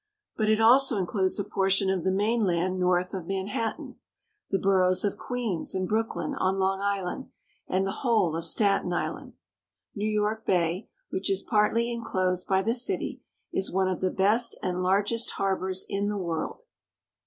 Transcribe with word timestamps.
But 0.35 0.49
it 0.49 0.59
also 0.59 0.97
includes 0.97 1.37
a 1.37 1.43
portion 1.43 1.91
of 1.91 2.03
the 2.03 2.11
mainland 2.11 2.79
north 2.79 3.13
of 3.13 3.27
Manhattan, 3.27 3.97
the 4.49 4.57
boroughs 4.57 5.03
of 5.03 5.15
Queens 5.15 5.75
and 5.75 5.87
Brooklyn 5.87 6.33
on 6.33 6.57
Long 6.57 6.81
Island, 6.81 7.29
and 7.67 7.85
the 7.85 7.91
whole 8.01 8.35
of 8.35 8.43
Staten 8.43 8.91
Island. 8.93 9.33
New 9.93 10.09
York 10.09 10.43
Bay, 10.43 10.89
which 11.11 11.29
is 11.29 11.43
partly 11.43 11.91
inclosed 11.91 12.47
by 12.47 12.63
the 12.63 12.73
city, 12.73 13.21
is 13.53 13.71
one 13.71 13.87
of 13.87 14.01
the 14.01 14.09
best 14.09 14.57
and 14.63 14.81
largest 14.81 15.33
harbors 15.33 15.85
in 15.87 16.07
the 16.09 16.17
world. 16.17 16.63